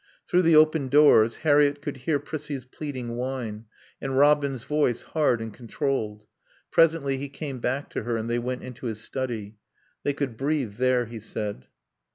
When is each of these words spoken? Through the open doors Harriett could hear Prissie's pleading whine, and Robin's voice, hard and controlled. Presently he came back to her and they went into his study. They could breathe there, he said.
Through 0.27 0.41
the 0.41 0.55
open 0.55 0.87
doors 0.87 1.37
Harriett 1.45 1.79
could 1.79 1.95
hear 1.95 2.17
Prissie's 2.17 2.65
pleading 2.65 3.17
whine, 3.17 3.65
and 4.01 4.17
Robin's 4.17 4.63
voice, 4.63 5.03
hard 5.03 5.39
and 5.43 5.53
controlled. 5.53 6.25
Presently 6.71 7.17
he 7.17 7.29
came 7.29 7.59
back 7.59 7.87
to 7.91 8.01
her 8.01 8.17
and 8.17 8.27
they 8.27 8.39
went 8.39 8.63
into 8.63 8.87
his 8.87 9.03
study. 9.03 9.57
They 10.01 10.13
could 10.13 10.37
breathe 10.37 10.77
there, 10.77 11.05
he 11.05 11.19
said. 11.19 11.67